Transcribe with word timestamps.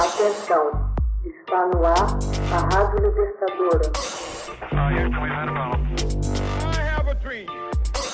Atenção, 0.00 0.64
está 1.26 1.66
no 1.66 1.84
ar 1.84 2.16
a 2.54 2.58
Rádio 2.74 3.06
Libertadora. 3.06 3.92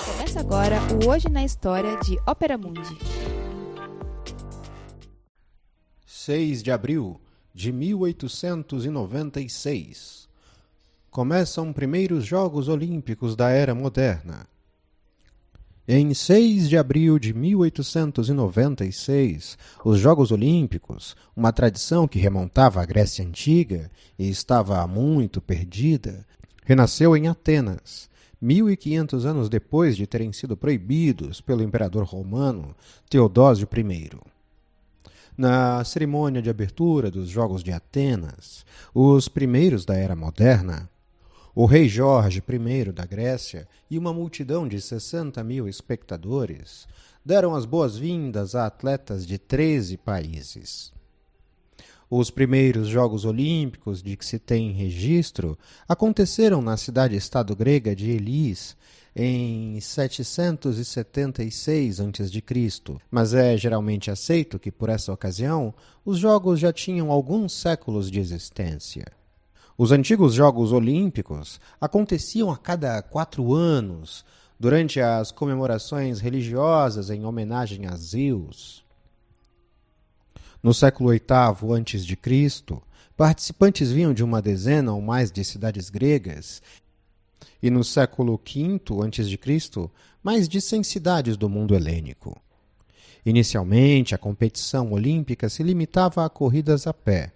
Começa 0.04 0.40
agora 0.40 0.80
o 0.92 1.06
Hoje 1.08 1.28
na 1.28 1.44
História 1.44 1.96
de 2.00 2.18
Ópera 2.26 2.58
Mundi. 2.58 2.98
6 6.04 6.64
de 6.64 6.72
abril 6.72 7.20
de 7.54 7.70
1896. 7.70 10.28
Começam 11.08 11.72
primeiros 11.72 12.26
Jogos 12.26 12.68
Olímpicos 12.68 13.36
da 13.36 13.50
Era 13.50 13.76
Moderna. 13.76 14.48
Em 15.88 16.12
6 16.12 16.68
de 16.68 16.76
abril 16.76 17.16
de 17.16 17.32
1896, 17.32 19.56
os 19.84 20.00
Jogos 20.00 20.32
Olímpicos, 20.32 21.14
uma 21.36 21.52
tradição 21.52 22.08
que 22.08 22.18
remontava 22.18 22.82
à 22.82 22.84
Grécia 22.84 23.24
Antiga 23.24 23.88
e 24.18 24.28
estava 24.28 24.84
muito 24.88 25.40
perdida, 25.40 26.26
renasceu 26.64 27.16
em 27.16 27.28
Atenas, 27.28 28.10
1500 28.40 29.24
anos 29.24 29.48
depois 29.48 29.96
de 29.96 30.08
terem 30.08 30.32
sido 30.32 30.56
proibidos 30.56 31.40
pelo 31.40 31.62
imperador 31.62 32.02
romano 32.02 32.74
Teodósio 33.08 33.68
I. 33.72 34.10
Na 35.38 35.84
cerimônia 35.84 36.42
de 36.42 36.50
abertura 36.50 37.12
dos 37.12 37.28
Jogos 37.28 37.62
de 37.62 37.70
Atenas, 37.70 38.66
os 38.92 39.28
primeiros 39.28 39.84
da 39.84 39.94
Era 39.94 40.16
Moderna, 40.16 40.90
o 41.58 41.64
rei 41.64 41.88
Jorge 41.88 42.42
I 42.46 42.92
da 42.92 43.06
Grécia 43.06 43.66
e 43.90 43.96
uma 43.96 44.12
multidão 44.12 44.68
de 44.68 44.78
60 44.78 45.42
mil 45.42 45.66
espectadores 45.66 46.86
deram 47.24 47.54
as 47.54 47.64
boas-vindas 47.64 48.54
a 48.54 48.66
atletas 48.66 49.26
de 49.26 49.38
13 49.38 49.96
países. 49.96 50.92
Os 52.10 52.30
primeiros 52.30 52.88
Jogos 52.88 53.24
Olímpicos 53.24 54.02
de 54.02 54.18
que 54.18 54.26
se 54.26 54.38
tem 54.38 54.72
registro 54.72 55.58
aconteceram 55.88 56.60
na 56.60 56.76
cidade-estado 56.76 57.56
grega 57.56 57.96
de 57.96 58.10
Elis 58.10 58.76
em 59.16 59.80
776 59.80 62.00
a.C., 62.00 62.42
mas 63.10 63.32
é 63.32 63.56
geralmente 63.56 64.10
aceito 64.10 64.58
que, 64.58 64.70
por 64.70 64.90
essa 64.90 65.10
ocasião, 65.10 65.72
os 66.04 66.18
Jogos 66.18 66.60
já 66.60 66.70
tinham 66.70 67.10
alguns 67.10 67.54
séculos 67.54 68.10
de 68.10 68.20
existência. 68.20 69.06
Os 69.78 69.92
antigos 69.92 70.32
Jogos 70.32 70.72
Olímpicos 70.72 71.60
aconteciam 71.80 72.50
a 72.50 72.56
cada 72.56 73.02
quatro 73.02 73.52
anos, 73.52 74.24
durante 74.58 75.00
as 75.00 75.30
comemorações 75.30 76.20
religiosas 76.20 77.10
em 77.10 77.24
homenagem 77.24 77.86
a 77.86 77.94
Zeus. 77.94 78.82
No 80.62 80.72
século 80.72 81.10
VIII 81.10 81.20
a.C., 81.20 82.82
participantes 83.16 83.90
vinham 83.90 84.12
de 84.12 84.24
uma 84.24 84.42
dezena 84.42 84.92
ou 84.92 85.00
mais 85.00 85.30
de 85.30 85.44
cidades 85.44 85.90
gregas, 85.90 86.62
e 87.62 87.70
no 87.70 87.84
século 87.84 88.40
V 88.42 88.80
a.C., 89.04 89.90
mais 90.22 90.48
de 90.48 90.60
cem 90.60 90.82
cidades 90.82 91.36
do 91.36 91.48
mundo 91.48 91.74
helênico. 91.74 92.40
Inicialmente, 93.24 94.14
a 94.14 94.18
competição 94.18 94.92
olímpica 94.92 95.48
se 95.48 95.62
limitava 95.62 96.24
a 96.24 96.30
corridas 96.30 96.86
a 96.86 96.94
pé. 96.94 97.32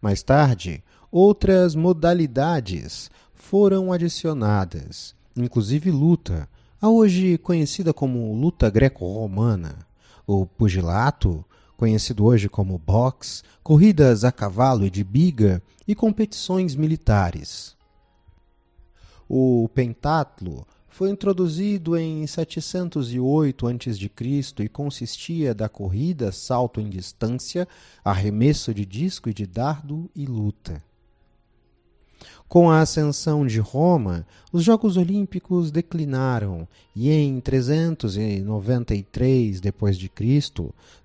Mais 0.00 0.22
tarde, 0.22 0.82
Outras 1.12 1.74
modalidades 1.74 3.10
foram 3.34 3.92
adicionadas, 3.92 5.12
inclusive 5.36 5.90
luta, 5.90 6.48
a 6.80 6.88
hoje 6.88 7.36
conhecida 7.36 7.92
como 7.92 8.32
luta 8.32 8.70
greco-romana, 8.70 9.78
o 10.24 10.46
pugilato, 10.46 11.44
conhecido 11.76 12.24
hoje 12.24 12.48
como 12.48 12.78
boxe, 12.78 13.42
corridas 13.60 14.22
a 14.22 14.30
cavalo 14.30 14.86
e 14.86 14.90
de 14.90 15.02
biga 15.02 15.60
e 15.86 15.96
competições 15.96 16.76
militares. 16.76 17.76
O 19.28 19.68
pentatlo 19.74 20.64
foi 20.86 21.10
introduzido 21.10 21.96
em 21.96 22.24
708 22.24 23.66
a.C. 23.66 24.10
e 24.60 24.68
consistia 24.68 25.52
da 25.52 25.68
corrida, 25.68 26.30
salto 26.30 26.80
em 26.80 26.88
distância, 26.88 27.66
arremesso 28.04 28.72
de 28.72 28.86
disco 28.86 29.28
e 29.28 29.34
de 29.34 29.44
dardo 29.44 30.08
e 30.14 30.24
luta. 30.24 30.80
Com 32.48 32.70
a 32.70 32.80
ascensão 32.80 33.46
de 33.46 33.60
Roma, 33.60 34.26
os 34.52 34.64
Jogos 34.64 34.96
Olímpicos 34.96 35.70
declinaram 35.70 36.66
e 36.94 37.10
em 37.10 37.40
393 37.40 39.60
d.C., 39.60 40.10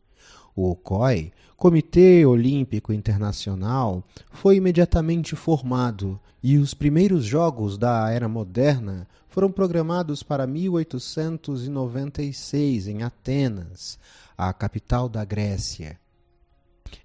O 0.55 0.75
COI, 0.75 1.33
Comitê 1.57 2.23
Olímpico 2.25 2.93
Internacional, 2.93 4.03
foi 4.31 4.57
imediatamente 4.57 5.35
formado 5.35 6.19
e 6.43 6.57
os 6.57 6.75
primeiros 6.75 7.25
Jogos 7.25 7.77
da 7.77 8.09
Era 8.11 8.29
Moderna 8.29 9.07
foram 9.27 9.51
programados 9.51 10.21
para 10.21 10.45
1896 10.45 12.87
em 12.87 13.01
Atenas, 13.01 13.97
a 14.37 14.53
capital 14.53 15.09
da 15.09 15.25
Grécia. 15.25 15.99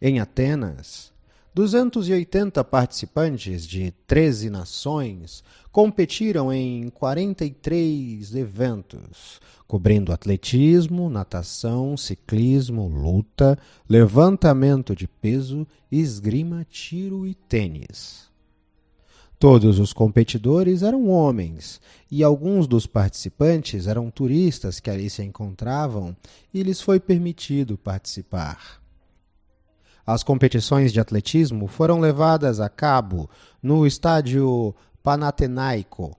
Em 0.00 0.20
Atenas, 0.20 1.12
280 1.52 2.62
participantes 2.62 3.66
de 3.66 3.90
13 4.06 4.48
nações 4.50 5.42
competiram 5.72 6.52
em 6.52 6.88
43 6.90 8.36
eventos, 8.36 9.40
cobrindo 9.66 10.12
atletismo, 10.12 11.10
natação, 11.10 11.96
ciclismo, 11.96 12.86
luta, 12.86 13.58
levantamento 13.88 14.94
de 14.94 15.08
peso, 15.08 15.66
esgrima, 15.90 16.64
tiro 16.70 17.26
e 17.26 17.34
tênis. 17.34 18.30
Todos 19.36 19.80
os 19.80 19.92
competidores 19.92 20.82
eram 20.82 21.08
homens 21.08 21.80
e 22.10 22.22
alguns 22.22 22.68
dos 22.68 22.86
participantes 22.86 23.88
eram 23.88 24.08
turistas 24.08 24.78
que 24.78 24.90
ali 24.90 25.10
se 25.10 25.24
encontravam 25.24 26.14
e 26.54 26.62
lhes 26.62 26.80
foi 26.80 27.00
permitido 27.00 27.76
participar. 27.76 28.79
As 30.12 30.24
competições 30.24 30.92
de 30.92 30.98
atletismo 30.98 31.68
foram 31.68 32.00
levadas 32.00 32.58
a 32.58 32.68
cabo 32.68 33.30
no 33.62 33.86
estádio 33.86 34.74
Panathinaiko, 35.04 36.18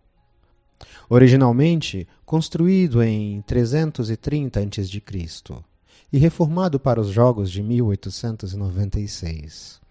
originalmente 1.09 2.07
construído 2.25 3.03
em 3.03 3.41
330 3.41 4.61
a.C. 4.61 5.03
e 6.09 6.17
reformado 6.17 6.79
para 6.79 7.01
os 7.01 7.09
Jogos 7.09 7.51
de 7.51 7.61
1896. 7.61 9.81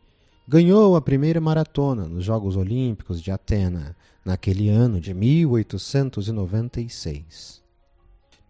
ganhou 0.48 0.96
a 0.96 1.02
primeira 1.02 1.42
maratona 1.42 2.08
nos 2.08 2.24
Jogos 2.24 2.56
Olímpicos 2.56 3.20
de 3.20 3.30
Atena, 3.30 3.94
naquele 4.24 4.70
ano 4.70 4.98
de 4.98 5.12
1896. 5.12 7.60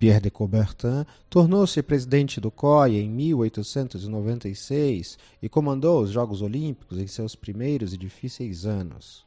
Pierre 0.00 0.20
de 0.22 0.30
Coubertin 0.30 1.04
tornou-se 1.28 1.82
presidente 1.82 2.40
do 2.40 2.50
COI 2.50 2.96
em 2.96 3.10
1896 3.10 5.18
e 5.42 5.48
comandou 5.48 6.02
os 6.02 6.10
Jogos 6.10 6.40
Olímpicos 6.40 6.96
em 6.96 7.06
seus 7.06 7.36
primeiros 7.36 7.92
e 7.92 7.98
difíceis 7.98 8.64
anos. 8.64 9.26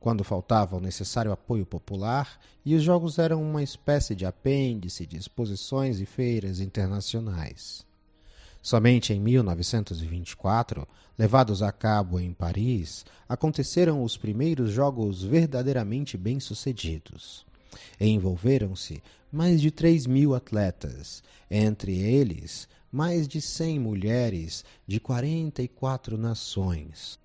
Quando 0.00 0.24
faltava 0.24 0.74
o 0.74 0.80
necessário 0.80 1.30
apoio 1.30 1.64
popular 1.64 2.40
e 2.64 2.74
os 2.74 2.82
Jogos 2.82 3.20
eram 3.20 3.40
uma 3.40 3.62
espécie 3.62 4.16
de 4.16 4.26
apêndice 4.26 5.06
de 5.06 5.16
exposições 5.16 6.00
e 6.00 6.06
feiras 6.06 6.58
internacionais. 6.58 7.86
Somente 8.60 9.12
em 9.12 9.20
1924, 9.20 10.88
levados 11.16 11.62
a 11.62 11.70
cabo 11.70 12.18
em 12.18 12.32
Paris, 12.32 13.06
aconteceram 13.28 14.02
os 14.02 14.16
primeiros 14.16 14.72
Jogos 14.72 15.22
verdadeiramente 15.22 16.16
bem-sucedidos. 16.16 17.46
Envolveram-se 18.00 19.02
mais 19.30 19.60
de 19.60 19.70
3 19.70 20.06
mil 20.06 20.34
atletas, 20.34 21.22
entre 21.50 21.98
eles 21.98 22.68
mais 22.90 23.28
de 23.28 23.40
100 23.40 23.78
mulheres 23.78 24.64
de 24.86 24.98
44 24.98 26.16
nações. 26.16 27.18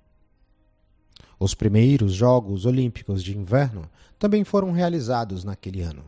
Os 1.40 1.54
primeiros 1.56 2.14
Jogos 2.14 2.66
Olímpicos 2.66 3.24
de 3.24 3.38
Inverno 3.38 3.90
também 4.20 4.44
foram 4.44 4.72
realizados 4.72 5.44
naquele 5.44 5.82
ano. 5.82 6.04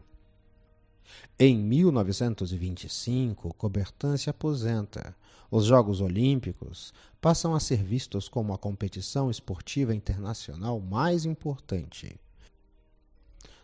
Em 1.40 1.57
1925, 1.57 3.54
Coubertin 3.56 4.16
se 4.18 4.30
aposenta. 4.30 5.16
Os 5.50 5.66
Jogos 5.66 6.01
Olímpicos 6.01 6.94
passam 7.19 7.56
a 7.56 7.60
ser 7.60 7.81
vistos 7.81 8.30
como 8.30 8.54
a 8.54 8.57
competição 8.57 9.31
esportiva 9.31 9.95
internacional 9.95 10.80
mais 10.80 11.25
importante. 11.25 12.19